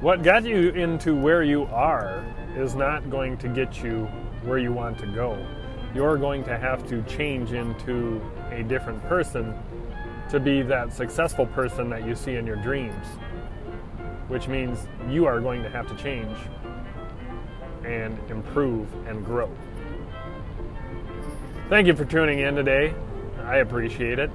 what 0.00 0.22
got 0.22 0.44
you 0.44 0.70
into 0.70 1.14
where 1.14 1.42
you 1.42 1.64
are 1.64 2.24
is 2.56 2.74
not 2.74 3.10
going 3.10 3.36
to 3.36 3.48
get 3.48 3.82
you 3.82 4.06
where 4.44 4.56
you 4.56 4.72
want 4.72 4.98
to 4.98 5.06
go. 5.06 5.38
You're 5.94 6.16
going 6.16 6.42
to 6.44 6.56
have 6.56 6.88
to 6.88 7.02
change 7.02 7.52
into 7.52 8.22
a 8.50 8.62
different 8.62 9.02
person 9.08 9.54
to 10.30 10.40
be 10.40 10.62
that 10.62 10.94
successful 10.94 11.44
person 11.46 11.90
that 11.90 12.06
you 12.06 12.14
see 12.14 12.36
in 12.36 12.46
your 12.46 12.56
dreams, 12.56 13.04
which 14.28 14.48
means 14.48 14.78
you 15.08 15.26
are 15.26 15.38
going 15.38 15.62
to 15.62 15.68
have 15.68 15.86
to 15.88 16.02
change 16.02 16.38
and 17.84 18.18
improve 18.30 18.88
and 19.06 19.22
grow. 19.22 19.50
Thank 21.68 21.86
you 21.86 21.94
for 21.94 22.06
tuning 22.06 22.38
in 22.38 22.54
today. 22.54 22.94
I 23.44 23.56
appreciate 23.56 24.18
it. 24.18 24.30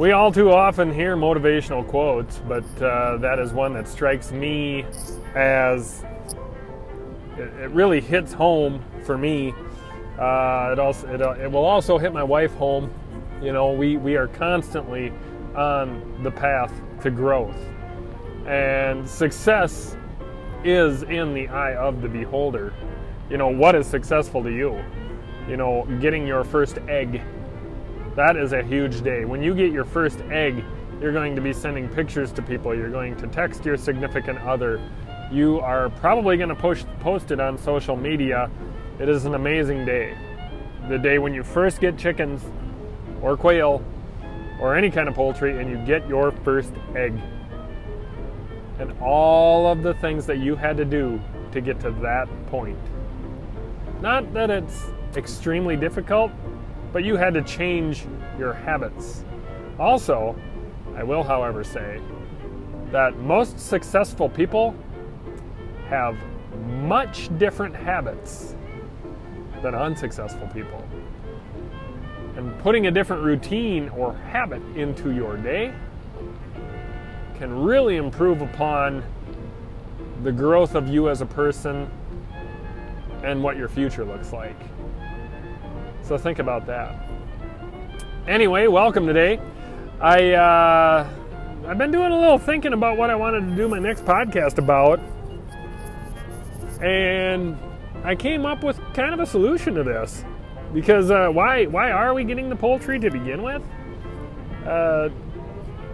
We 0.00 0.12
all 0.12 0.32
too 0.32 0.50
often 0.50 0.90
hear 0.94 1.14
motivational 1.14 1.86
quotes, 1.86 2.38
but 2.48 2.64
uh, 2.80 3.18
that 3.18 3.38
is 3.38 3.52
one 3.52 3.74
that 3.74 3.86
strikes 3.86 4.32
me 4.32 4.86
as 5.34 6.06
it, 7.36 7.68
really 7.68 8.00
hits 8.00 8.32
home 8.32 8.82
for 9.04 9.18
me. 9.18 9.52
Uh, 10.18 10.70
it 10.72 10.78
also 10.78 11.06
it, 11.06 11.20
uh, 11.20 11.32
it 11.32 11.52
will 11.52 11.66
also 11.66 11.98
hit 11.98 12.14
my 12.14 12.22
wife 12.22 12.54
home. 12.54 12.90
You 13.42 13.52
know, 13.52 13.72
we 13.72 13.98
we 13.98 14.16
are 14.16 14.26
constantly 14.26 15.12
on 15.54 16.22
the 16.22 16.30
path 16.30 16.72
to 17.02 17.10
growth, 17.10 17.58
and 18.46 19.06
success 19.06 19.98
is 20.64 21.02
in 21.02 21.34
the 21.34 21.46
eye 21.48 21.74
of 21.74 22.00
the 22.00 22.08
beholder. 22.08 22.72
You 23.28 23.36
know, 23.36 23.48
what 23.48 23.74
is 23.74 23.86
successful 23.86 24.42
to 24.44 24.50
you? 24.50 24.82
You 25.46 25.58
know, 25.58 25.86
getting 26.00 26.26
your 26.26 26.42
first 26.42 26.78
egg 26.88 27.20
that 28.16 28.36
is 28.36 28.52
a 28.52 28.62
huge 28.62 29.02
day. 29.02 29.24
When 29.24 29.42
you 29.42 29.54
get 29.54 29.72
your 29.72 29.84
first 29.84 30.20
egg, 30.30 30.64
you're 31.00 31.12
going 31.12 31.34
to 31.36 31.40
be 31.40 31.52
sending 31.52 31.88
pictures 31.88 32.32
to 32.32 32.42
people. 32.42 32.74
You're 32.74 32.90
going 32.90 33.16
to 33.16 33.26
text 33.28 33.64
your 33.64 33.76
significant 33.76 34.38
other. 34.40 34.80
You 35.30 35.60
are 35.60 35.88
probably 35.90 36.36
going 36.36 36.48
to 36.48 36.54
post, 36.54 36.86
post 37.00 37.30
it 37.30 37.40
on 37.40 37.56
social 37.56 37.96
media. 37.96 38.50
It 38.98 39.08
is 39.08 39.24
an 39.24 39.34
amazing 39.34 39.86
day. 39.86 40.16
The 40.88 40.98
day 40.98 41.18
when 41.18 41.32
you 41.32 41.42
first 41.42 41.80
get 41.80 41.96
chickens 41.96 42.42
or 43.22 43.36
quail 43.36 43.82
or 44.60 44.74
any 44.74 44.90
kind 44.90 45.08
of 45.08 45.14
poultry 45.14 45.58
and 45.58 45.70
you 45.70 45.78
get 45.86 46.06
your 46.08 46.32
first 46.32 46.72
egg. 46.94 47.18
And 48.78 48.92
all 49.00 49.70
of 49.70 49.82
the 49.82 49.94
things 49.94 50.26
that 50.26 50.38
you 50.38 50.56
had 50.56 50.76
to 50.78 50.84
do 50.84 51.20
to 51.52 51.60
get 51.60 51.80
to 51.80 51.90
that 52.02 52.28
point. 52.46 52.78
Not 54.00 54.32
that 54.34 54.50
it's 54.50 54.86
extremely 55.16 55.76
difficult, 55.76 56.30
but 56.92 57.04
you 57.04 57.16
had 57.16 57.34
to 57.34 57.42
change 57.42 58.06
your 58.38 58.52
habits. 58.52 59.24
Also, 59.78 60.36
I 60.96 61.02
will, 61.02 61.22
however, 61.22 61.64
say 61.64 62.00
that 62.90 63.16
most 63.18 63.58
successful 63.58 64.28
people 64.28 64.74
have 65.88 66.16
much 66.82 67.36
different 67.38 67.74
habits 67.74 68.54
than 69.62 69.74
unsuccessful 69.74 70.48
people. 70.48 70.84
And 72.36 72.58
putting 72.60 72.86
a 72.86 72.90
different 72.90 73.22
routine 73.22 73.88
or 73.90 74.14
habit 74.14 74.62
into 74.74 75.12
your 75.12 75.36
day 75.36 75.72
can 77.38 77.62
really 77.62 77.96
improve 77.96 78.42
upon 78.42 79.02
the 80.22 80.32
growth 80.32 80.74
of 80.74 80.88
you 80.88 81.08
as 81.08 81.20
a 81.20 81.26
person 81.26 81.90
and 83.22 83.42
what 83.42 83.56
your 83.56 83.68
future 83.68 84.04
looks 84.04 84.32
like. 84.32 84.56
So 86.10 86.18
think 86.18 86.40
about 86.40 86.66
that. 86.66 86.92
Anyway, 88.26 88.66
welcome 88.66 89.06
today. 89.06 89.40
I 90.00 90.32
uh, 90.32 91.08
I've 91.68 91.78
been 91.78 91.92
doing 91.92 92.10
a 92.10 92.18
little 92.18 92.36
thinking 92.36 92.72
about 92.72 92.98
what 92.98 93.10
I 93.10 93.14
wanted 93.14 93.48
to 93.48 93.54
do 93.54 93.68
my 93.68 93.78
next 93.78 94.04
podcast 94.04 94.58
about, 94.58 94.98
and 96.82 97.56
I 98.02 98.16
came 98.16 98.44
up 98.44 98.64
with 98.64 98.80
kind 98.92 99.14
of 99.14 99.20
a 99.20 99.26
solution 99.26 99.72
to 99.74 99.84
this. 99.84 100.24
Because 100.74 101.12
uh, 101.12 101.28
why 101.28 101.66
why 101.66 101.92
are 101.92 102.12
we 102.12 102.24
getting 102.24 102.48
the 102.48 102.56
poultry 102.56 102.98
to 102.98 103.08
begin 103.08 103.44
with? 103.44 103.62
Uh, 104.66 105.10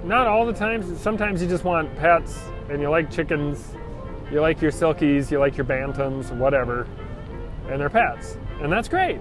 not 0.02 0.26
all 0.26 0.46
the 0.46 0.54
times. 0.54 0.98
Sometimes 0.98 1.42
you 1.42 1.46
just 1.46 1.64
want 1.64 1.94
pets, 1.96 2.40
and 2.70 2.80
you 2.80 2.88
like 2.88 3.10
chickens, 3.10 3.74
you 4.32 4.40
like 4.40 4.62
your 4.62 4.72
silkies, 4.72 5.30
you 5.30 5.38
like 5.38 5.58
your 5.58 5.66
bantams, 5.66 6.34
whatever, 6.34 6.88
and 7.68 7.78
they're 7.78 7.90
pets, 7.90 8.38
and 8.62 8.72
that's 8.72 8.88
great. 8.88 9.20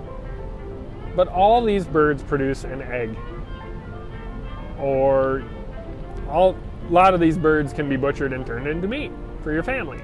But 1.15 1.27
all 1.29 1.63
these 1.63 1.85
birds 1.85 2.23
produce 2.23 2.63
an 2.63 2.81
egg. 2.81 3.15
Or 4.79 5.43
all, 6.29 6.57
a 6.87 6.91
lot 6.91 7.13
of 7.13 7.19
these 7.19 7.37
birds 7.37 7.73
can 7.73 7.87
be 7.87 7.95
butchered 7.95 8.33
and 8.33 8.45
turned 8.45 8.67
into 8.67 8.87
meat 8.87 9.11
for 9.43 9.53
your 9.53 9.63
family. 9.63 10.01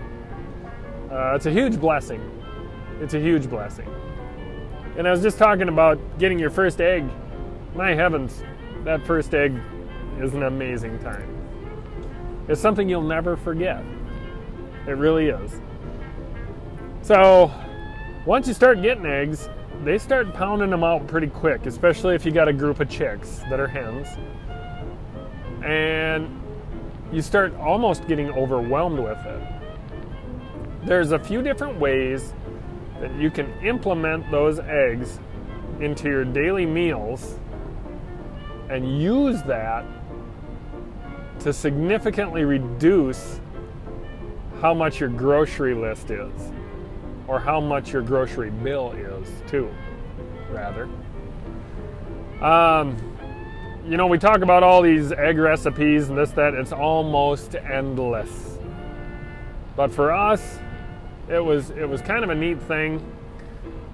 Uh, 1.12 1.36
it's 1.36 1.46
a 1.46 1.52
huge 1.52 1.80
blessing. 1.80 2.22
It's 3.02 3.14
a 3.14 3.20
huge 3.20 3.50
blessing. 3.50 3.88
And 4.98 5.08
I 5.08 5.12
was 5.12 5.22
just 5.22 5.38
talking 5.38 5.68
about 5.68 6.00
getting 6.20 6.40
your 6.40 6.50
first 6.50 6.80
egg. 6.80 7.04
My 7.76 7.94
heavens, 7.94 8.44
that 8.84 9.06
first 9.06 9.34
egg 9.34 9.54
is 10.20 10.34
an 10.34 10.44
amazing 10.44 11.00
time. 11.00 11.38
It's 12.48 12.62
something 12.62 12.88
you'll 12.88 13.02
never 13.02 13.36
forget. 13.38 13.84
It 14.88 14.92
really 14.92 15.30
is. 15.30 15.60
So, 17.02 17.52
once 18.26 18.48
you 18.48 18.54
start 18.54 18.82
getting 18.82 19.06
eggs, 19.06 19.50
they 19.84 19.98
start 19.98 20.34
pounding 20.34 20.70
them 20.70 20.84
out 20.84 21.08
pretty 21.08 21.28
quick, 21.28 21.66
especially 21.66 22.14
if 22.14 22.26
you 22.26 22.32
got 22.32 22.48
a 22.48 22.54
group 22.54 22.80
of 22.80 22.90
chicks 22.90 23.42
that 23.50 23.60
are 23.60 23.68
hens. 23.68 24.08
And 25.64 26.40
you 27.12 27.22
start 27.22 27.56
almost 27.56 28.08
getting 28.08 28.30
overwhelmed 28.32 29.00
with 29.00 29.18
it. 29.26 29.42
There's 30.84 31.12
a 31.12 31.20
few 31.20 31.42
different 31.42 31.80
ways 31.80 32.34
that 33.00 33.14
you 33.16 33.32
can 33.32 33.52
implement 33.64 34.30
those 34.30 34.60
eggs 34.60 35.20
into 35.80 36.10
your 36.10 36.26
daily 36.26 36.66
meals 36.66 37.40
and 38.70 39.02
use 39.02 39.42
that 39.44 39.84
to 41.40 41.52
significantly 41.52 42.46
reduce 42.46 43.40
how 44.62 44.76
much 44.76 45.00
your 45.00 45.10
grocery 45.10 45.74
list 45.74 46.12
is 46.12 46.52
or 47.28 47.40
how 47.40 47.60
much 47.60 47.92
your 47.94 48.02
grocery 48.02 48.50
bill 48.50 48.92
is, 48.94 49.28
too, 49.50 49.70
rather. 50.52 50.90
Um, 52.42 52.98
you 53.88 53.98
know, 53.98 54.08
we 54.08 54.18
talk 54.18 54.42
about 54.42 54.64
all 54.64 54.82
these 54.82 55.12
egg 55.12 55.38
recipes 55.38 56.10
and 56.10 56.18
this, 56.18 56.32
that, 56.32 56.54
it's 56.54 56.72
almost 56.72 57.56
endless. 57.56 58.58
But 59.76 59.92
for 59.92 60.12
us, 60.12 60.60
it 61.30 61.44
was 61.44 61.70
it 61.72 61.88
was 61.88 62.02
kind 62.02 62.24
of 62.24 62.30
a 62.30 62.36
neat 62.36 62.62
thing. 62.64 63.00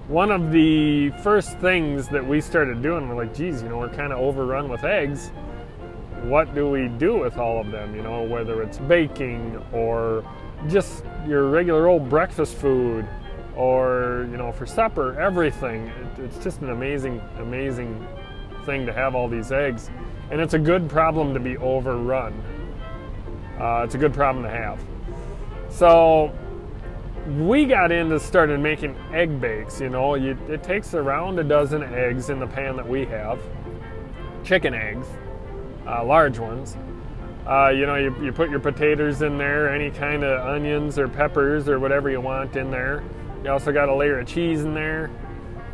One 0.08 0.30
of 0.30 0.50
the 0.50 1.10
first 1.22 1.58
things 1.58 2.08
that 2.08 2.26
we 2.26 2.40
started 2.40 2.82
doing, 2.82 3.08
we're 3.08 3.14
like, 3.14 3.34
geez, 3.34 3.62
you 3.62 3.68
know, 3.68 3.78
we're 3.78 3.90
kind 3.90 4.12
of 4.12 4.18
overrun 4.18 4.68
with 4.68 4.84
eggs. 4.84 5.30
What 6.22 6.54
do 6.54 6.68
we 6.68 6.88
do 6.88 7.18
with 7.18 7.36
all 7.36 7.60
of 7.60 7.70
them? 7.70 7.94
You 7.94 8.02
know, 8.02 8.22
whether 8.22 8.62
it's 8.62 8.78
baking 8.78 9.62
or 9.72 10.24
just 10.66 11.04
your 11.26 11.48
regular 11.48 11.86
old 11.86 12.08
breakfast 12.08 12.54
food 12.56 13.06
or 13.56 14.26
you 14.30 14.36
know 14.36 14.52
for 14.52 14.66
supper 14.66 15.18
everything. 15.20 15.86
It, 15.86 16.24
it's 16.24 16.42
just 16.42 16.60
an 16.60 16.70
amazing 16.70 17.20
amazing 17.38 18.06
thing 18.64 18.86
to 18.86 18.92
have 18.92 19.14
all 19.14 19.28
these 19.28 19.52
eggs. 19.52 19.90
And 20.30 20.40
it's 20.40 20.54
a 20.54 20.58
good 20.58 20.88
problem 20.88 21.32
to 21.34 21.40
be 21.40 21.56
overrun. 21.56 22.34
Uh, 23.58 23.82
it's 23.84 23.94
a 23.94 23.98
good 23.98 24.12
problem 24.12 24.44
to 24.44 24.50
have. 24.50 24.80
So 25.70 26.32
we 27.38 27.64
got 27.66 27.92
into 27.92 28.18
started 28.18 28.60
making 28.60 28.96
egg 29.12 29.40
bakes 29.40 29.80
you 29.80 29.88
know. 29.88 30.14
You, 30.14 30.36
it 30.48 30.62
takes 30.62 30.94
around 30.94 31.38
a 31.38 31.44
dozen 31.44 31.82
eggs 31.82 32.30
in 32.30 32.38
the 32.40 32.46
pan 32.46 32.76
that 32.76 32.88
we 32.88 33.04
have. 33.06 33.40
Chicken 34.44 34.74
eggs 34.74 35.06
uh, 35.88 36.04
large 36.04 36.38
ones 36.38 36.76
uh, 37.48 37.70
you 37.70 37.86
know 37.86 37.96
you, 37.96 38.14
you 38.22 38.32
put 38.32 38.50
your 38.50 38.60
potatoes 38.60 39.22
in 39.22 39.38
there 39.38 39.72
any 39.72 39.90
kind 39.90 40.22
of 40.22 40.46
onions 40.46 40.98
or 40.98 41.08
peppers 41.08 41.68
or 41.68 41.80
whatever 41.80 42.10
you 42.10 42.20
want 42.20 42.54
in 42.56 42.70
there 42.70 43.02
you 43.44 43.50
also 43.50 43.72
got 43.72 43.88
a 43.88 43.94
layer 43.94 44.18
of 44.18 44.26
cheese 44.26 44.62
in 44.62 44.74
there, 44.74 45.10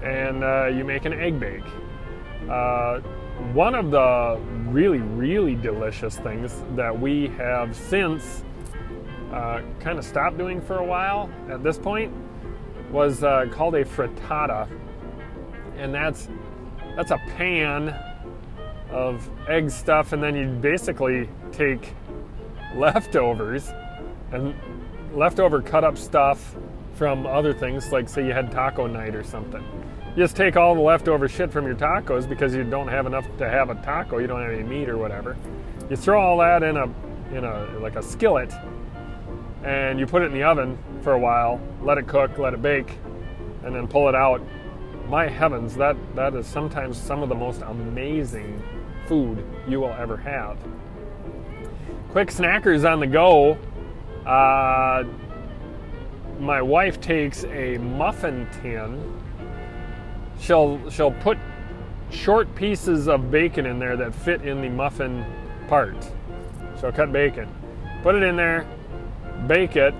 and 0.02 0.44
uh, 0.44 0.66
you 0.66 0.84
make 0.84 1.06
an 1.06 1.14
egg 1.14 1.40
bake. 1.40 1.64
Uh, 2.48 3.00
one 3.52 3.74
of 3.74 3.90
the 3.90 4.38
really, 4.68 4.98
really 4.98 5.54
delicious 5.54 6.16
things 6.18 6.62
that 6.76 6.98
we 6.98 7.28
have 7.28 7.74
since 7.74 8.44
uh, 9.32 9.62
kind 9.80 9.98
of 9.98 10.04
stopped 10.04 10.36
doing 10.36 10.60
for 10.60 10.78
a 10.78 10.84
while 10.84 11.30
at 11.48 11.62
this 11.62 11.78
point 11.78 12.12
was 12.90 13.24
uh, 13.24 13.46
called 13.50 13.74
a 13.74 13.84
frittata, 13.84 14.68
and 15.78 15.92
that's 15.94 16.28
that's 16.96 17.10
a 17.10 17.18
pan 17.36 17.98
of 18.94 19.28
egg 19.48 19.70
stuff, 19.70 20.12
and 20.12 20.22
then 20.22 20.36
you 20.36 20.46
basically 20.46 21.28
take 21.50 21.94
leftovers 22.76 23.72
and 24.30 24.54
leftover 25.12 25.60
cut 25.60 25.82
up 25.82 25.98
stuff 25.98 26.54
from 26.94 27.26
other 27.26 27.52
things, 27.52 27.90
like 27.90 28.08
say 28.08 28.24
you 28.24 28.32
had 28.32 28.52
taco 28.52 28.86
night 28.86 29.16
or 29.16 29.24
something. 29.24 29.62
You 30.10 30.22
just 30.22 30.36
take 30.36 30.56
all 30.56 30.76
the 30.76 30.80
leftover 30.80 31.28
shit 31.28 31.50
from 31.50 31.66
your 31.66 31.74
tacos 31.74 32.28
because 32.28 32.54
you 32.54 32.62
don't 32.62 32.86
have 32.86 33.06
enough 33.06 33.26
to 33.38 33.48
have 33.48 33.68
a 33.68 33.74
taco, 33.74 34.18
you 34.18 34.28
don't 34.28 34.40
have 34.40 34.52
any 34.52 34.62
meat 34.62 34.88
or 34.88 34.96
whatever. 34.96 35.36
You 35.90 35.96
throw 35.96 36.20
all 36.20 36.38
that 36.38 36.62
in 36.62 36.76
a 36.76 36.84
in 37.36 37.44
a 37.44 37.78
like 37.80 37.96
a 37.96 38.02
skillet 38.02 38.52
and 39.64 39.98
you 39.98 40.06
put 40.06 40.22
it 40.22 40.26
in 40.26 40.34
the 40.34 40.44
oven 40.44 40.78
for 41.02 41.14
a 41.14 41.18
while, 41.18 41.60
let 41.82 41.98
it 41.98 42.06
cook, 42.06 42.38
let 42.38 42.54
it 42.54 42.62
bake, 42.62 42.98
and 43.64 43.74
then 43.74 43.88
pull 43.88 44.08
it 44.08 44.14
out. 44.14 44.40
My 45.08 45.28
heavens, 45.28 45.76
that, 45.76 45.96
that 46.14 46.34
is 46.34 46.46
sometimes 46.46 46.96
some 46.96 47.22
of 47.22 47.28
the 47.28 47.34
most 47.34 47.62
amazing 47.62 48.62
food 49.06 49.44
you 49.68 49.80
will 49.80 49.92
ever 49.92 50.16
have. 50.16 50.58
Quick 52.10 52.28
snackers 52.28 52.90
on 52.90 53.00
the 53.00 53.06
go. 53.06 53.58
Uh, 54.24 55.04
my 56.40 56.62
wife 56.62 57.00
takes 57.00 57.44
a 57.44 57.78
muffin 57.78 58.48
tin. 58.62 59.20
She'll 60.40 60.90
she'll 60.90 61.12
put 61.12 61.38
short 62.10 62.54
pieces 62.54 63.08
of 63.08 63.30
bacon 63.30 63.66
in 63.66 63.78
there 63.78 63.96
that 63.96 64.14
fit 64.14 64.42
in 64.42 64.62
the 64.62 64.68
muffin 64.68 65.24
part. 65.68 65.96
So 66.80 66.90
cut 66.90 67.12
bacon, 67.12 67.48
put 68.02 68.14
it 68.14 68.22
in 68.22 68.36
there, 68.36 68.66
bake 69.46 69.76
it. 69.76 69.94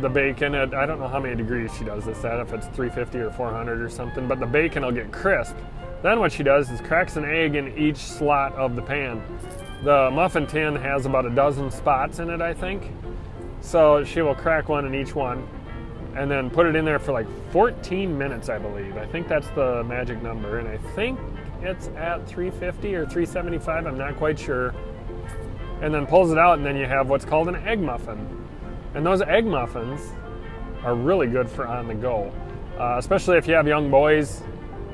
The 0.00 0.08
bacon 0.08 0.54
at 0.54 0.74
I 0.74 0.84
don't 0.84 1.00
know 1.00 1.08
how 1.08 1.20
many 1.20 1.34
degrees 1.36 1.70
she 1.76 1.84
does 1.84 2.04
this 2.04 2.24
at, 2.24 2.38
if 2.40 2.52
it's 2.52 2.66
350 2.68 3.18
or 3.18 3.30
400 3.30 3.80
or 3.80 3.88
something, 3.88 4.28
but 4.28 4.38
the 4.38 4.46
bacon 4.46 4.84
will 4.84 4.92
get 4.92 5.10
crisp. 5.10 5.56
Then 6.02 6.20
what 6.20 6.32
she 6.32 6.42
does 6.42 6.70
is 6.70 6.80
cracks 6.82 7.16
an 7.16 7.24
egg 7.24 7.54
in 7.54 7.76
each 7.78 7.96
slot 7.96 8.52
of 8.54 8.76
the 8.76 8.82
pan. 8.82 9.22
The 9.84 10.10
muffin 10.12 10.46
tin 10.46 10.76
has 10.76 11.06
about 11.06 11.24
a 11.24 11.30
dozen 11.30 11.70
spots 11.70 12.18
in 12.18 12.28
it, 12.28 12.40
I 12.42 12.52
think. 12.52 12.90
So 13.60 14.04
she 14.04 14.20
will 14.20 14.34
crack 14.34 14.68
one 14.68 14.84
in 14.84 14.94
each 14.94 15.14
one 15.14 15.48
and 16.14 16.30
then 16.30 16.50
put 16.50 16.66
it 16.66 16.74
in 16.76 16.84
there 16.84 16.98
for 16.98 17.12
like 17.12 17.26
14 17.52 18.16
minutes, 18.16 18.48
I 18.48 18.58
believe. 18.58 18.96
I 18.96 19.06
think 19.06 19.28
that's 19.28 19.48
the 19.50 19.84
magic 19.84 20.22
number. 20.22 20.58
And 20.58 20.68
I 20.68 20.78
think 20.94 21.18
it's 21.62 21.88
at 21.88 22.26
350 22.26 22.94
or 22.94 23.04
375, 23.04 23.86
I'm 23.86 23.98
not 23.98 24.16
quite 24.16 24.38
sure. 24.38 24.74
And 25.82 25.92
then 25.92 26.06
pulls 26.06 26.32
it 26.32 26.38
out, 26.38 26.56
and 26.56 26.66
then 26.66 26.76
you 26.76 26.86
have 26.86 27.08
what's 27.08 27.24
called 27.24 27.48
an 27.48 27.56
egg 27.56 27.80
muffin. 27.80 28.45
And 28.96 29.04
those 29.04 29.20
egg 29.20 29.44
muffins 29.44 30.00
are 30.82 30.94
really 30.94 31.26
good 31.26 31.50
for 31.50 31.66
on 31.66 31.86
the 31.86 31.94
go, 31.94 32.32
uh, 32.78 32.96
especially 32.96 33.36
if 33.36 33.46
you 33.46 33.52
have 33.52 33.68
young 33.68 33.90
boys 33.90 34.42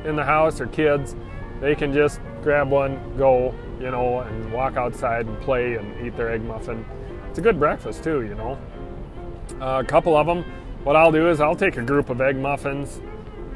in 0.04 0.16
the 0.16 0.24
house 0.24 0.60
or 0.60 0.66
kids. 0.66 1.14
They 1.60 1.76
can 1.76 1.92
just 1.92 2.20
grab 2.42 2.68
one, 2.68 3.16
go, 3.16 3.54
you 3.78 3.92
know, 3.92 4.18
and 4.20 4.52
walk 4.52 4.76
outside 4.76 5.26
and 5.26 5.40
play 5.40 5.76
and 5.76 6.04
eat 6.04 6.16
their 6.16 6.32
egg 6.32 6.42
muffin. 6.42 6.84
It's 7.30 7.38
a 7.38 7.42
good 7.42 7.60
breakfast 7.60 8.02
too, 8.02 8.22
you 8.22 8.34
know. 8.34 8.58
Uh, 9.60 9.80
a 9.80 9.84
couple 9.84 10.16
of 10.16 10.26
them. 10.26 10.42
What 10.82 10.96
I'll 10.96 11.12
do 11.12 11.28
is 11.28 11.40
I'll 11.40 11.54
take 11.54 11.76
a 11.76 11.82
group 11.82 12.10
of 12.10 12.20
egg 12.20 12.36
muffins 12.36 13.00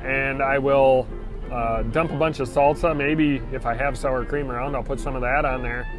and 0.05 0.41
I 0.41 0.59
will 0.59 1.09
uh, 1.51 1.83
dump 1.83 2.13
a 2.13 2.17
bunch 2.17 2.39
of 2.39 2.49
salsa. 2.49 2.97
Maybe 2.97 3.43
if 3.53 3.67
I 3.67 3.75
have 3.75 3.99
sour 3.99 4.25
cream 4.25 4.49
around, 4.49 4.77
I'll 4.77 4.85
put 4.85 5.01
some 5.01 5.17
of 5.17 5.23
that 5.23 5.45
on 5.45 5.63
there. 5.63 5.91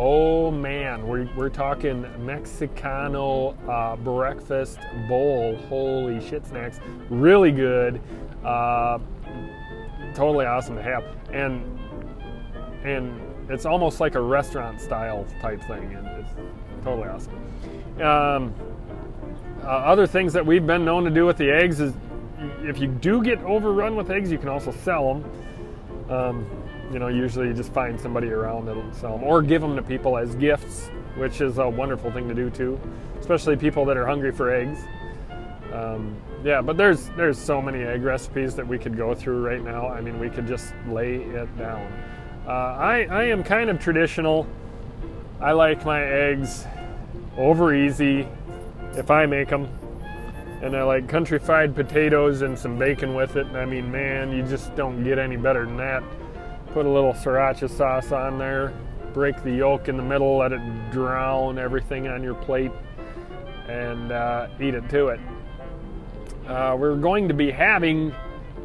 Oh 0.00 0.52
man, 0.52 1.08
we're, 1.08 1.28
we're 1.34 1.48
talking 1.48 2.04
Mexicano 2.20 3.56
uh, 3.68 3.96
breakfast 3.96 4.78
bowl. 5.08 5.56
Holy 5.68 6.24
shit 6.24 6.46
snacks. 6.46 6.78
Really 7.10 7.50
good. 7.50 8.00
Uh, 8.44 9.00
totally 10.14 10.46
awesome 10.46 10.76
to 10.76 10.82
have. 10.82 11.04
And 11.32 11.80
and 12.84 13.20
it's 13.48 13.66
almost 13.66 13.98
like 13.98 14.14
a 14.14 14.20
restaurant 14.20 14.80
style 14.80 15.26
type 15.40 15.60
thing. 15.64 15.92
And 15.92 16.06
it's 16.06 16.30
totally 16.84 17.08
awesome. 17.08 17.34
Um, 18.00 18.54
uh, 19.64 19.66
other 19.66 20.06
things 20.06 20.32
that 20.32 20.46
we've 20.46 20.64
been 20.64 20.84
known 20.84 21.02
to 21.06 21.10
do 21.10 21.26
with 21.26 21.38
the 21.38 21.50
eggs 21.50 21.80
is 21.80 21.92
if 22.62 22.78
you 22.78 22.86
do 22.86 23.20
get 23.20 23.40
overrun 23.40 23.96
with 23.96 24.12
eggs, 24.12 24.30
you 24.30 24.38
can 24.38 24.48
also 24.48 24.70
sell 24.70 25.14
them. 25.14 26.08
Um, 26.08 26.67
you 26.92 26.98
know, 26.98 27.08
usually 27.08 27.48
you 27.48 27.54
just 27.54 27.72
find 27.72 28.00
somebody 28.00 28.28
around 28.28 28.66
that'll 28.66 28.92
sell 28.92 29.12
them 29.18 29.24
or 29.24 29.42
give 29.42 29.60
them 29.60 29.76
to 29.76 29.82
people 29.82 30.16
as 30.16 30.34
gifts, 30.36 30.88
which 31.16 31.40
is 31.40 31.58
a 31.58 31.68
wonderful 31.68 32.10
thing 32.10 32.28
to 32.28 32.34
do 32.34 32.50
too, 32.50 32.80
especially 33.20 33.56
people 33.56 33.84
that 33.84 33.96
are 33.96 34.06
hungry 34.06 34.32
for 34.32 34.54
eggs. 34.54 34.78
Um, 35.72 36.16
yeah, 36.44 36.62
but 36.62 36.76
there's 36.76 37.08
there's 37.10 37.38
so 37.38 37.60
many 37.60 37.82
egg 37.82 38.02
recipes 38.02 38.54
that 38.54 38.66
we 38.66 38.78
could 38.78 38.96
go 38.96 39.14
through 39.14 39.44
right 39.44 39.62
now. 39.62 39.88
I 39.88 40.00
mean, 40.00 40.18
we 40.18 40.30
could 40.30 40.46
just 40.46 40.72
lay 40.88 41.16
it 41.16 41.58
down. 41.58 41.92
Uh, 42.46 42.50
I 42.50 43.06
I 43.10 43.24
am 43.24 43.44
kind 43.44 43.68
of 43.68 43.78
traditional. 43.78 44.46
I 45.40 45.52
like 45.52 45.84
my 45.84 46.02
eggs 46.02 46.66
over 47.36 47.74
easy 47.74 48.26
if 48.94 49.10
I 49.10 49.26
make 49.26 49.48
them. 49.48 49.68
And 50.60 50.76
I 50.76 50.82
like 50.82 51.08
country 51.08 51.38
fried 51.38 51.76
potatoes 51.76 52.42
and 52.42 52.58
some 52.58 52.76
bacon 52.76 53.14
with 53.14 53.36
it. 53.36 53.46
I 53.48 53.64
mean, 53.64 53.92
man, 53.92 54.32
you 54.32 54.42
just 54.42 54.74
don't 54.74 55.04
get 55.04 55.18
any 55.18 55.36
better 55.36 55.64
than 55.64 55.76
that. 55.76 56.02
Put 56.72 56.86
a 56.86 56.88
little 56.88 57.12
sriracha 57.12 57.70
sauce 57.70 58.12
on 58.12 58.38
there, 58.38 58.72
break 59.14 59.42
the 59.42 59.50
yolk 59.50 59.88
in 59.88 59.96
the 59.96 60.02
middle, 60.02 60.38
let 60.38 60.52
it 60.52 60.90
drown 60.90 61.58
everything 61.58 62.08
on 62.08 62.22
your 62.22 62.34
plate, 62.34 62.72
and 63.68 64.12
uh, 64.12 64.48
eat 64.60 64.74
it 64.74 64.88
to 64.90 65.08
it. 65.08 65.20
Uh, 66.46 66.76
we're 66.78 66.96
going 66.96 67.26
to 67.28 67.34
be 67.34 67.50
having 67.50 68.14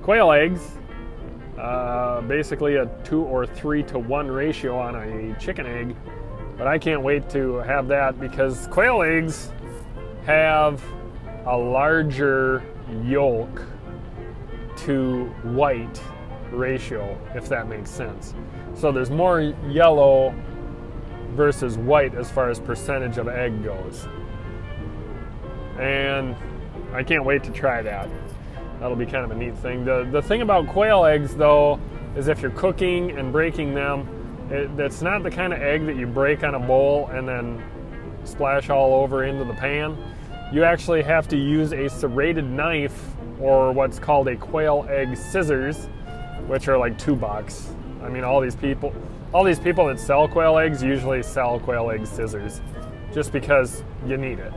quail 0.02 0.32
eggs, 0.32 0.62
uh, 1.58 2.22
basically 2.22 2.76
a 2.76 2.86
two 3.04 3.22
or 3.24 3.46
three 3.46 3.84
to 3.84 4.00
one 4.00 4.30
ratio 4.30 4.78
on 4.78 4.96
a 4.96 5.40
chicken 5.40 5.66
egg. 5.66 5.96
But 6.58 6.68
I 6.68 6.78
can't 6.78 7.02
wait 7.02 7.30
to 7.32 7.56
have 7.58 7.88
that 7.88 8.20
because 8.20 8.68
quail 8.68 9.02
eggs 9.02 9.52
have 10.26 10.84
a 11.46 11.58
larger 11.58 12.64
yolk 13.04 13.62
to 14.78 15.26
white 15.44 16.02
ratio, 16.54 17.18
if 17.36 17.50
that 17.50 17.68
makes 17.68 17.90
sense. 17.90 18.34
So 18.76 18.92
there's 18.92 19.10
more 19.10 19.42
yellow 19.68 20.34
versus 21.32 21.78
white 21.78 22.14
as 22.16 22.30
far 22.30 22.50
as 22.50 22.60
percentage 22.60 23.18
of 23.18 23.28
egg 23.28 23.64
goes. 23.64 24.08
And 25.80 26.36
I 26.94 27.04
can't 27.04 27.26
wait 27.26 27.44
to 27.46 27.52
try 27.52 27.82
that. 27.82 28.10
That'll 28.80 28.96
be 28.96 29.06
kind 29.06 29.26
of 29.26 29.32
a 29.32 29.36
neat 29.36 29.58
thing. 29.58 29.86
The, 29.86 30.08
the 30.12 30.22
thing 30.22 30.42
about 30.42 30.68
quail 30.68 31.06
eggs, 31.06 31.36
though, 31.36 31.80
is 32.16 32.28
if 32.28 32.42
you're 32.42 32.52
cooking 32.52 33.18
and 33.18 33.32
breaking 33.32 33.74
them, 33.74 34.08
it, 34.52 34.70
it's 34.80 35.02
not 35.02 35.24
the 35.24 35.32
kind 35.32 35.54
of 35.54 35.62
egg 35.62 35.86
that 35.88 35.96
you 35.96 36.06
break 36.06 36.44
on 36.44 36.54
a 36.54 36.60
bowl 36.60 37.08
and 37.08 37.28
then 37.28 37.64
splash 38.24 38.70
all 38.70 38.94
over 38.96 39.24
into 39.24 39.44
the 39.44 39.54
pan 39.54 39.98
you 40.54 40.64
actually 40.64 41.02
have 41.02 41.28
to 41.28 41.36
use 41.36 41.74
a 41.74 41.90
serrated 41.90 42.46
knife 42.46 43.16
or 43.40 43.72
what's 43.72 43.98
called 43.98 44.28
a 44.28 44.36
quail 44.36 44.86
egg 44.88 45.18
scissors, 45.18 45.90
which 46.48 46.68
are 46.68 46.78
like 46.78 46.98
two 46.98 47.16
bucks. 47.16 47.73
I 48.04 48.09
mean, 48.09 48.23
all 48.23 48.42
these 48.42 48.56
people, 48.56 48.94
all 49.33 49.44
these 49.44 49.59
people 49.59 49.88
that 49.88 50.00
sell 50.00 50.28
quail 50.28 50.57
eggs 50.57 50.83
usually 50.83 51.23
sell 51.23 51.59
quail 51.59 51.90
egg 51.90 52.06
scissors, 52.06 52.62
just 53.14 53.31
because 53.31 53.83
you 54.06 54.18
need 54.18 54.40
it. 54.40 54.54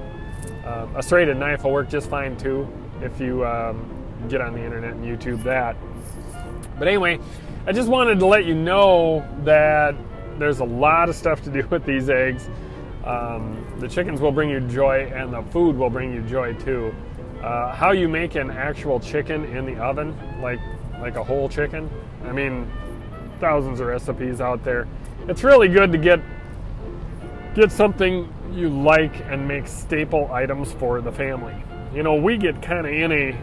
Um, 0.66 0.94
a 0.96 1.02
serrated 1.02 1.36
knife 1.36 1.64
will 1.64 1.72
work 1.72 1.88
just 1.88 2.10
fine 2.10 2.36
too 2.36 2.68
if 3.00 3.20
you 3.20 3.46
um, 3.46 3.88
get 4.28 4.40
on 4.40 4.54
the 4.54 4.64
internet 4.64 4.94
and 4.94 5.04
YouTube 5.04 5.42
that. 5.44 5.76
But 6.78 6.88
anyway, 6.88 7.18
I 7.66 7.72
just 7.72 7.88
wanted 7.88 8.18
to 8.18 8.26
let 8.26 8.44
you 8.44 8.54
know 8.54 9.26
that 9.44 9.94
there's 10.38 10.60
a 10.60 10.64
lot 10.64 11.08
of 11.08 11.14
stuff 11.14 11.42
to 11.44 11.50
do 11.50 11.66
with 11.70 11.84
these 11.84 12.08
eggs. 12.10 12.48
Um, 13.04 13.64
the 13.78 13.88
chickens 13.88 14.20
will 14.20 14.32
bring 14.32 14.50
you 14.50 14.60
joy, 14.60 15.10
and 15.14 15.32
the 15.32 15.42
food 15.42 15.76
will 15.76 15.90
bring 15.90 16.12
you 16.12 16.22
joy 16.22 16.54
too. 16.54 16.94
Uh, 17.42 17.74
how 17.74 17.92
you 17.92 18.08
make 18.08 18.34
an 18.34 18.50
actual 18.50 18.98
chicken 18.98 19.44
in 19.44 19.66
the 19.66 19.76
oven, 19.76 20.16
like 20.40 20.60
like 21.00 21.16
a 21.16 21.22
whole 21.24 21.48
chicken. 21.48 21.90
I 22.24 22.32
mean, 22.32 22.70
thousands 23.40 23.80
of 23.80 23.86
recipes 23.86 24.40
out 24.40 24.64
there. 24.64 24.88
It's 25.28 25.44
really 25.44 25.68
good 25.68 25.92
to 25.92 25.98
get 25.98 26.20
get 27.54 27.70
something 27.70 28.32
you 28.52 28.68
like 28.68 29.20
and 29.26 29.46
make 29.46 29.66
staple 29.66 30.30
items 30.32 30.72
for 30.72 31.00
the 31.00 31.12
family. 31.12 31.54
You 31.94 32.02
know, 32.02 32.14
we 32.14 32.36
get 32.36 32.60
kind 32.62 32.86
of 32.86 32.92
in 32.92 33.12
a 33.12 33.36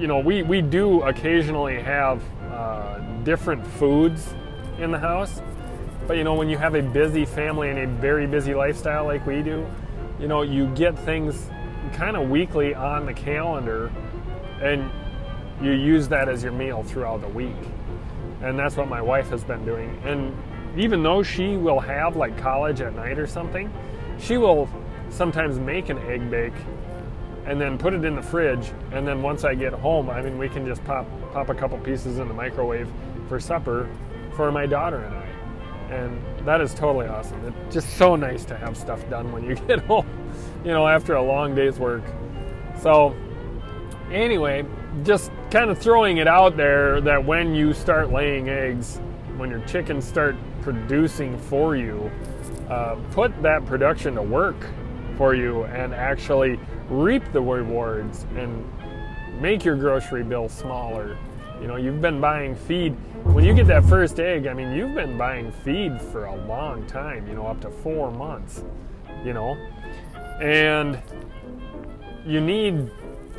you 0.00 0.06
know, 0.06 0.18
we, 0.18 0.42
we 0.42 0.62
do 0.62 1.02
occasionally 1.02 1.78
have 1.82 2.22
uh, 2.50 2.98
different 3.22 3.66
foods 3.66 4.34
in 4.78 4.90
the 4.90 4.98
house. 4.98 5.42
But 6.06 6.16
you 6.16 6.24
know, 6.24 6.34
when 6.34 6.48
you 6.48 6.56
have 6.56 6.74
a 6.74 6.82
busy 6.82 7.26
family 7.26 7.68
and 7.68 7.78
a 7.78 7.86
very 7.86 8.26
busy 8.26 8.54
lifestyle 8.54 9.04
like 9.04 9.26
we 9.26 9.42
do, 9.42 9.66
you 10.18 10.26
know, 10.26 10.40
you 10.40 10.66
get 10.74 10.98
things 10.98 11.50
kind 11.92 12.16
of 12.16 12.28
weekly 12.28 12.74
on 12.74 13.06
the 13.06 13.14
calendar 13.14 13.90
and 14.60 14.90
you 15.62 15.72
use 15.72 16.08
that 16.08 16.28
as 16.28 16.42
your 16.42 16.52
meal 16.52 16.82
throughout 16.82 17.20
the 17.20 17.28
week. 17.28 17.56
And 18.42 18.58
that's 18.58 18.76
what 18.76 18.88
my 18.88 19.02
wife 19.02 19.28
has 19.30 19.44
been 19.44 19.64
doing. 19.64 20.00
And 20.04 20.34
even 20.76 21.02
though 21.02 21.22
she 21.22 21.56
will 21.56 21.80
have 21.80 22.16
like 22.16 22.36
college 22.38 22.80
at 22.80 22.94
night 22.94 23.18
or 23.18 23.26
something, 23.26 23.72
she 24.18 24.36
will 24.36 24.68
sometimes 25.10 25.58
make 25.58 25.88
an 25.88 25.98
egg 25.98 26.30
bake 26.30 26.54
and 27.46 27.60
then 27.60 27.76
put 27.76 27.92
it 27.94 28.04
in 28.04 28.14
the 28.14 28.22
fridge. 28.22 28.72
And 28.92 29.06
then 29.06 29.22
once 29.22 29.44
I 29.44 29.54
get 29.54 29.72
home, 29.72 30.08
I 30.08 30.22
mean, 30.22 30.38
we 30.38 30.48
can 30.48 30.66
just 30.66 30.84
pop 30.84 31.06
pop 31.32 31.48
a 31.48 31.54
couple 31.54 31.78
pieces 31.78 32.18
in 32.18 32.28
the 32.28 32.34
microwave 32.34 32.88
for 33.28 33.38
supper 33.38 33.88
for 34.34 34.50
my 34.50 34.66
daughter 34.66 34.98
and 34.98 35.14
I 35.14 35.30
and 35.90 36.22
that 36.46 36.60
is 36.60 36.72
totally 36.72 37.06
awesome. 37.08 37.44
It's 37.44 37.74
just 37.74 37.96
so 37.96 38.16
nice 38.16 38.44
to 38.46 38.56
have 38.56 38.76
stuff 38.76 39.08
done 39.10 39.32
when 39.32 39.44
you 39.44 39.54
get 39.68 39.80
home, 39.80 40.06
you 40.64 40.70
know, 40.70 40.86
after 40.86 41.14
a 41.14 41.22
long 41.22 41.54
day's 41.54 41.78
work. 41.78 42.02
So, 42.80 43.14
anyway, 44.10 44.64
just 45.04 45.30
kind 45.50 45.70
of 45.70 45.78
throwing 45.78 46.18
it 46.18 46.26
out 46.26 46.56
there 46.56 47.00
that 47.00 47.24
when 47.24 47.54
you 47.54 47.72
start 47.72 48.10
laying 48.12 48.48
eggs, 48.48 49.00
when 49.36 49.50
your 49.50 49.60
chickens 49.66 50.04
start 50.06 50.36
producing 50.62 51.38
for 51.38 51.76
you, 51.76 52.10
uh, 52.68 52.96
put 53.12 53.30
that 53.42 53.64
production 53.66 54.14
to 54.14 54.22
work. 54.22 54.66
for 55.16 55.34
you 55.34 55.64
and 55.64 55.92
actually 55.92 56.58
reap 56.88 57.22
the 57.32 57.40
rewards 57.42 58.24
and 58.36 58.64
make 59.38 59.66
your 59.66 59.76
grocery 59.76 60.22
bill 60.22 60.48
smaller. 60.48 61.18
You 61.60 61.66
know, 61.66 61.76
you've 61.76 62.00
been 62.00 62.22
buying 62.22 62.54
feed. 62.54 62.92
When 63.24 63.44
you 63.44 63.52
get 63.52 63.66
that 63.66 63.84
first 63.84 64.18
egg, 64.18 64.46
I 64.46 64.54
mean, 64.54 64.72
you've 64.72 64.94
been 64.94 65.18
buying 65.18 65.52
feed 65.62 66.00
for 66.00 66.24
a 66.24 66.34
long 66.46 66.86
time, 66.86 67.28
you 67.28 67.34
know, 67.34 67.46
up 67.46 67.60
to 67.60 67.70
four 67.70 68.10
months, 68.10 68.64
you 69.22 69.34
know. 69.34 69.58
And 70.40 71.00
you 72.26 72.40
need 72.40 72.90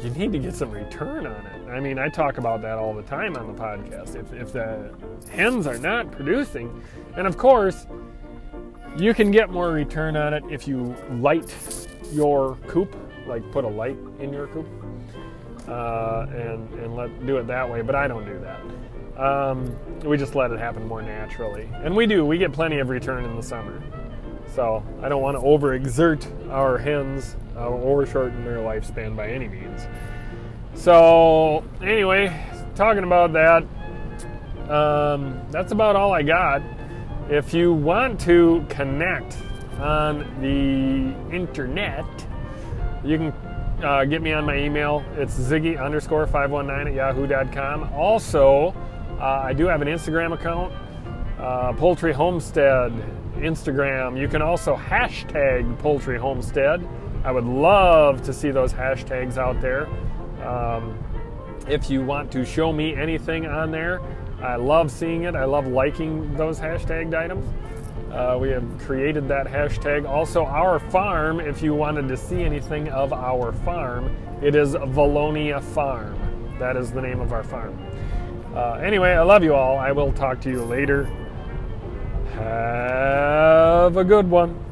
you 0.04 0.10
need 0.12 0.32
to 0.32 0.40
get 0.40 0.56
some 0.56 0.72
return 0.72 1.28
on 1.28 1.46
it. 1.46 1.70
I 1.70 1.80
mean, 1.80 2.00
I 2.00 2.10
talk 2.10 2.38
about 2.38 2.62
that 2.64 2.78
all 2.78 2.94
the 2.94 3.04
time 3.04 3.38
on 3.38 3.48
the 3.48 3.54
podcast. 3.54 4.16
If, 4.16 4.34
if 4.34 4.52
the 4.52 4.94
hens 5.30 5.68
are 5.68 5.78
not 5.78 6.12
producing, 6.12 6.84
and 7.16 7.28
of 7.28 7.38
course, 7.38 7.86
you 8.98 9.14
can 9.14 9.32
get 9.32 9.52
more 9.52 9.72
return 9.72 10.18
on 10.18 10.34
it 10.34 10.44
if 10.50 10.68
you 10.68 10.96
light 11.12 11.56
your 12.12 12.56
coop, 12.68 12.96
like 13.28 13.50
put 13.52 13.64
a 13.64 13.68
light 13.68 13.98
in 14.20 14.34
your 14.34 14.48
coop, 14.48 14.68
uh, 15.68 16.26
and 16.32 16.68
and 16.74 16.96
let 16.96 17.26
do 17.26 17.38
it 17.38 17.48
that 17.48 17.70
way. 17.70 17.82
But 17.82 17.96
I 17.96 18.08
don't 18.08 18.26
do 18.26 18.40
that. 18.40 19.22
Um, 19.22 19.76
we 20.04 20.18
just 20.18 20.36
let 20.36 20.52
it 20.52 20.60
happen 20.60 20.88
more 20.88 21.02
naturally, 21.02 21.70
and 21.84 21.96
we 21.96 22.06
do. 22.08 22.26
We 22.26 22.38
get 22.38 22.52
plenty 22.52 22.80
of 22.80 22.90
return 22.90 23.24
in 23.24 23.36
the 23.36 23.44
summer. 23.44 23.82
So 24.56 24.84
I 25.02 25.10
don't 25.10 25.22
want 25.22 25.38
to 25.38 25.42
overexert 25.42 26.50
our 26.50 26.78
hens 26.78 27.36
uh, 27.56 27.70
or 27.70 28.06
shorten 28.06 28.44
their 28.44 28.58
lifespan 28.58 29.16
by 29.16 29.30
any 29.30 29.48
means. 29.48 29.88
So 30.74 31.64
anyway, 31.82 32.46
talking 32.76 33.04
about 33.04 33.34
that, 33.34 33.64
um, 34.70 35.42
that's 35.52 35.72
about 35.72 35.96
all 35.96 36.14
I 36.14 36.24
got. 36.24 36.62
If 37.30 37.54
you 37.54 37.74
want 37.74 38.20
to 38.22 38.66
connect 38.70 39.38
on 39.80 40.20
the 40.42 41.36
internet, 41.36 42.06
you 43.04 43.18
can 43.18 43.34
uh, 43.84 44.06
get 44.06 44.22
me 44.22 44.34
on 44.34 44.46
my 44.46 44.58
email. 44.58 45.04
It's 45.16 45.38
ziggy 45.38 45.82
underscore 45.82 46.28
519 46.28 46.88
at 46.88 46.94
yahoo.com. 46.94 47.92
Also, 47.94 48.76
uh, 49.20 49.24
I 49.24 49.54
do 49.54 49.66
have 49.68 49.82
an 49.82 49.88
Instagram 49.88 50.34
account, 50.34 50.74
uh, 51.40 51.74
Poultry 51.74 52.14
Homestead 52.14 52.92
Instagram. 53.42 54.20
You 54.20 54.28
can 54.28 54.42
also 54.42 54.76
hashtag 54.76 55.78
Poultry 55.80 56.18
Homestead. 56.18 56.88
I 57.24 57.32
would 57.32 57.46
love 57.46 58.22
to 58.24 58.34
see 58.34 58.52
those 58.52 58.74
hashtags 58.74 59.38
out 59.38 59.62
there. 59.62 59.88
Um, 60.46 60.98
if 61.68 61.90
you 61.90 62.04
want 62.04 62.32
to 62.32 62.46
show 62.46 62.74
me 62.74 62.96
anything 62.96 63.46
on 63.46 63.72
there, 63.72 64.02
I 64.42 64.56
love 64.56 64.90
seeing 64.90 65.24
it. 65.24 65.36
I 65.36 65.46
love 65.46 65.68
liking 65.68 66.36
those 66.36 66.60
hashtagged 66.60 67.14
items. 67.14 67.46
Uh, 68.12 68.38
we 68.42 68.50
have 68.50 68.66
created 68.80 69.28
that 69.28 69.46
hashtag. 69.46 70.08
Also, 70.08 70.46
our 70.46 70.80
farm, 70.80 71.40
if 71.40 71.62
you 71.62 71.74
wanted 71.74 72.08
to 72.08 72.18
see 72.18 72.44
anything 72.44 72.90
of 72.90 73.14
our 73.14 73.54
farm, 73.54 74.16
it 74.42 74.56
is 74.56 74.74
Valonia 74.74 75.62
Farm. 75.62 76.18
That 76.60 76.76
is 76.76 76.92
the 76.92 77.02
name 77.02 77.22
of 77.22 77.32
our 77.32 77.44
farm. 77.44 77.80
Uh, 78.56 78.74
anyway, 78.74 79.12
I 79.12 79.22
love 79.22 79.44
you 79.44 79.54
all. 79.54 79.78
I 79.78 79.92
will 79.92 80.12
talk 80.12 80.42
to 80.42 80.50
you 80.50 80.64
later. 80.64 81.10
Have 82.42 83.98
a 83.98 84.04
good 84.04 84.30
one. 84.30 84.71